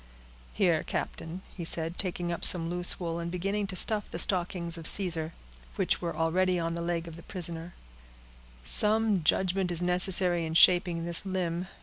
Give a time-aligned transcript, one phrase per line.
[0.53, 4.75] "Here, captain," he said, taking up some loose wool, and beginning to stuff the stockings
[4.75, 5.31] of Caesar,
[5.75, 7.75] which were already on the leg of the prisoner;
[8.63, 11.67] "some judgment is necessary in shaping this limb.